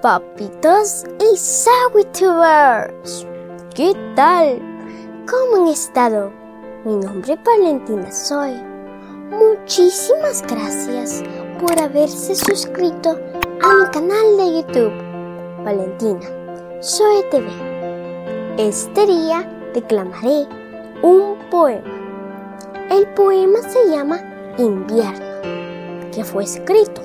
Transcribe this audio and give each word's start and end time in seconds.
papitos 0.00 1.04
y 1.18 1.36
Sawitubers. 1.36 3.26
¿Qué 3.74 3.92
tal? 4.14 4.60
¿Cómo 5.28 5.64
han 5.64 5.72
estado? 5.72 6.30
Mi 6.84 6.94
nombre 6.96 7.32
es 7.32 7.38
Valentina 7.42 8.12
Soy. 8.12 8.52
Muchísimas 9.30 10.42
gracias 10.42 11.24
por 11.60 11.76
haberse 11.80 12.36
suscrito 12.36 13.18
a 13.60 13.74
mi 13.74 13.90
canal 13.90 14.36
de 14.36 14.62
YouTube, 14.62 14.92
Valentina 15.64 16.80
Soy 16.80 17.24
TV. 17.32 17.48
Este 18.56 19.04
día 19.04 19.50
declamaré 19.74 20.46
un 21.02 21.36
poema. 21.50 21.92
El 22.88 23.04
poema 23.14 23.58
se 23.62 23.90
llama 23.90 24.20
Invierno, 24.58 25.40
que 26.12 26.22
fue 26.22 26.44
escrito 26.44 27.02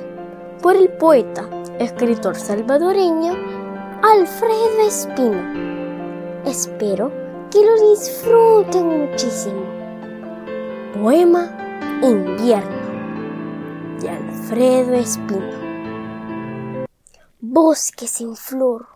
por 0.61 0.75
el 0.77 0.89
poeta, 0.89 1.49
escritor 1.79 2.35
salvadoreño 2.35 3.33
Alfredo 4.03 4.81
Espino. 4.87 6.43
Espero 6.45 7.11
que 7.49 7.65
lo 7.65 7.89
disfruten 7.89 9.09
muchísimo. 9.09 9.63
Poema 10.93 11.57
Invierno 12.03 12.83
de 13.99 14.09
Alfredo 14.09 14.93
Espino. 14.93 15.63
Bosques 17.39 18.21
en 18.21 18.35
flor, 18.35 18.87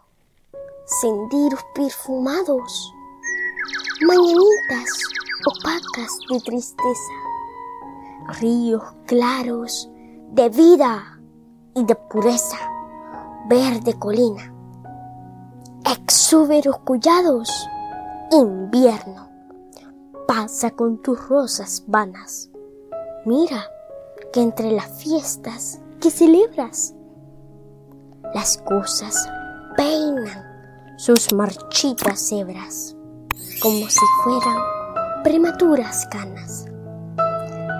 senderos 0.86 1.64
perfumados, 1.74 2.94
mañanitas 4.06 5.02
opacas 5.46 6.18
de 6.30 6.40
tristeza, 6.42 7.14
ríos 8.40 8.84
claros 9.06 9.90
de 10.32 10.50
vida 10.50 11.17
y 11.78 11.84
de 11.84 11.94
pureza, 11.94 12.58
verde 13.48 13.94
colina, 14.00 14.52
exúberos 15.86 16.80
collados, 16.80 17.50
invierno, 18.32 19.30
pasa 20.28 20.72
con 20.72 21.00
tus 21.04 21.30
rosas 21.30 21.84
vanas. 21.86 22.50
Mira 23.26 23.64
que 24.34 24.42
entre 24.42 24.72
las 24.72 24.90
fiestas 25.04 25.80
que 26.02 26.10
celebras, 26.10 26.96
las 28.34 28.58
cosas 28.58 29.30
peinan 29.76 30.98
sus 30.98 31.32
marchitas 31.32 32.32
hebras, 32.32 32.96
como 33.62 33.88
si 33.88 34.06
fueran 34.24 34.58
prematuras 35.24 36.08
canas. 36.08 36.66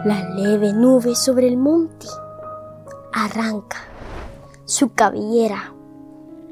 La 0.06 0.30
leve 0.36 0.72
nube 0.72 1.16
sobre 1.16 1.48
el 1.48 1.58
monte 1.58 2.06
arranca 3.26 3.78
su 4.66 4.94
cabellera 4.94 5.74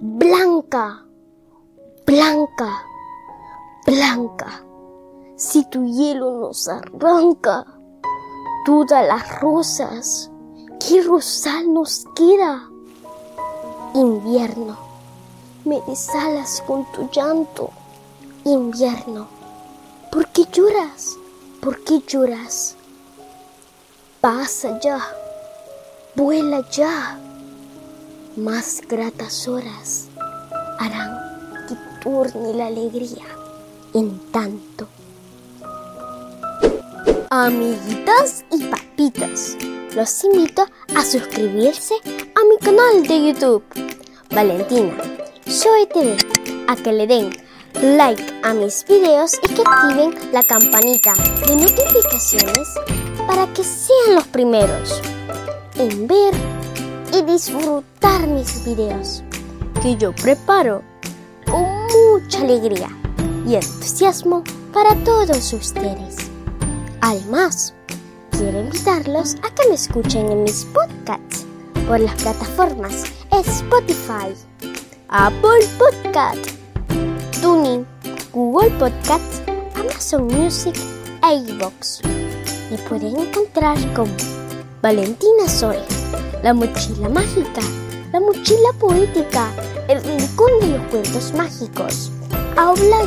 blanca, 0.01 1.05
blanca, 2.05 2.83
blanca. 3.85 4.63
Si 5.37 5.65
tu 5.69 5.85
hielo 5.85 6.39
nos 6.39 6.67
arranca 6.67 7.65
todas 8.65 9.07
las 9.07 9.39
rosas, 9.41 10.29
¿qué 10.79 11.01
rosal 11.01 11.73
nos 11.73 12.05
queda? 12.15 12.69
Invierno, 13.93 14.77
me 15.63 15.81
desalas 15.87 16.61
con 16.67 16.85
tu 16.91 17.09
llanto. 17.09 17.69
Invierno, 18.43 19.27
¿por 20.11 20.27
qué 20.27 20.45
lloras? 20.51 21.15
¿Por 21.61 21.83
qué 21.83 22.01
lloras? 22.05 22.75
Pasa 24.21 24.79
ya, 24.79 24.99
vuela 26.15 26.63
ya. 26.71 27.19
Más 28.37 28.81
gratas 28.87 29.47
horas 29.47 30.07
harán 30.79 31.67
que 31.67 31.75
turne 32.03 32.53
la 32.53 32.67
alegría 32.67 33.25
en 33.93 34.19
tanto. 34.31 34.87
Amiguitas 37.29 38.45
y 38.51 38.63
papitas, 38.65 39.57
los 39.95 40.23
invito 40.23 40.65
a 40.95 41.03
suscribirse 41.03 41.95
a 42.05 42.43
mi 42.45 42.57
canal 42.61 43.03
de 43.07 43.27
YouTube, 43.27 43.63
Valentina 44.29 44.95
Soy 45.47 45.87
TV, 45.87 46.17
a 46.67 46.75
que 46.75 46.91
le 46.91 47.07
den 47.07 47.29
like 47.81 48.23
a 48.43 48.53
mis 48.53 48.85
videos 48.85 49.39
y 49.43 49.53
que 49.53 49.61
activen 49.65 50.31
la 50.31 50.43
campanita 50.43 51.13
de 51.47 51.55
notificaciones 51.55 52.67
para 53.27 53.51
que 53.53 53.63
sean 53.63 54.15
los 54.15 54.27
primeros 54.27 55.01
en 55.77 56.07
ver 56.07 56.33
y 57.13 57.21
disfrutar 57.23 58.27
mis 58.27 58.63
videos 58.65 59.23
que 59.81 59.95
yo 59.97 60.13
preparo 60.13 60.81
con 61.49 61.63
mucha 61.63 62.41
alegría 62.41 62.89
y 63.47 63.55
entusiasmo 63.55 64.43
para 64.73 64.95
todos 65.03 65.53
ustedes. 65.53 66.17
Además, 67.01 67.73
quiero 68.31 68.59
invitarlos 68.59 69.35
a 69.43 69.53
que 69.53 69.69
me 69.69 69.75
escuchen 69.75 70.31
en 70.31 70.43
mis 70.43 70.65
podcasts 70.65 71.45
por 71.87 71.99
las 71.99 72.15
plataformas 72.21 73.03
Spotify, 73.31 74.33
Apple 75.09 75.67
Podcast, 75.77 76.51
Tuning, 77.41 77.85
Google 78.31 78.69
Podcast, 78.79 79.47
Amazon 79.75 80.27
Music 80.27 80.75
e 81.23 81.35
iVoox. 81.51 82.01
Me 82.71 82.77
pueden 82.89 83.17
encontrar 83.17 83.77
como 83.93 84.11
Valentina 84.85 85.47
Soy 85.47 85.77
la 86.43 86.53
mochila 86.53 87.09
mágica, 87.09 87.61
la 88.13 88.19
mochila 88.19 88.71
poética, 88.79 89.49
el 89.87 90.03
rincón 90.03 90.51
de 90.61 90.77
los 90.77 90.87
cuentos 90.91 91.33
mágicos, 91.33 92.11
aula 92.55 92.97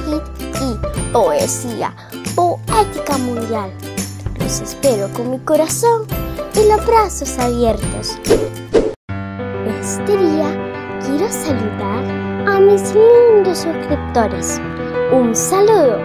y 0.61 1.13
poesía 1.13 1.95
poética 2.35 3.17
mundial. 3.19 3.71
Los 4.41 4.61
espero 4.61 5.09
con 5.13 5.31
mi 5.31 5.39
corazón 5.39 6.03
y 6.57 6.69
los 6.69 6.85
brazos 6.85 7.39
abiertos. 7.39 8.19
Este 9.81 10.17
día 10.17 10.99
quiero 11.07 11.31
saludar 11.31 12.05
a 12.49 12.59
mis 12.59 12.93
lindos 12.93 13.59
suscriptores. 13.59 14.61
Un 15.13 15.33
saludo 15.33 15.97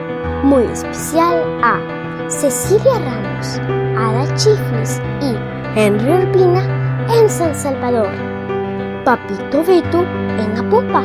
muy 0.43 0.65
especial 0.65 1.41
a 1.63 2.29
Cecilia 2.29 2.99
Ramos, 2.99 3.57
Ada 3.97 4.35
Chiflis 4.35 5.01
y 5.19 5.52
Henry 5.75 6.07
Urbina 6.07 6.61
en 7.17 7.27
San 7.27 7.55
Salvador, 7.55 8.11
Papito 9.03 9.63
Beto 9.63 10.03
en 10.37 10.55
Apopa, 10.55 11.03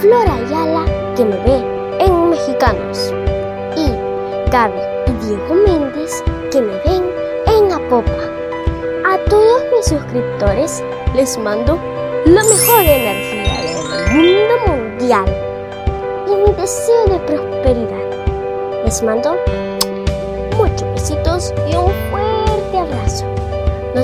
Flora 0.00 0.34
Ayala 0.36 0.86
que 1.14 1.26
me 1.26 1.36
ve 1.44 1.62
en 2.00 2.30
Mexicanos 2.30 3.12
y 3.76 3.90
Gaby 4.50 4.80
y 5.08 5.26
Diego 5.26 5.54
Méndez 5.54 6.24
que 6.50 6.62
me 6.62 6.72
ven 6.84 7.04
en 7.48 7.70
Apopa. 7.70 8.12
A 9.04 9.18
todos 9.28 9.62
mis 9.74 9.84
suscriptores 9.84 10.82
les 11.14 11.36
mando 11.36 11.78
la 12.24 12.42
mejor 12.44 12.80
energía 12.80 13.60
del 13.60 14.16
mundo 14.16 14.54
mundial 14.68 15.26
y 16.26 16.34
mi 16.34 16.54
deseo 16.54 17.04
de 17.08 17.18
prosperidad. 17.26 18.84
Les 18.86 19.02
mando 19.02 19.36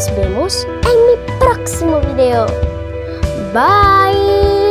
Nos 0.02 0.16
vemos 0.16 0.64
en 0.64 1.06
mi 1.06 1.38
próximo 1.38 2.00
video. 2.00 2.46
Bye. 3.52 4.61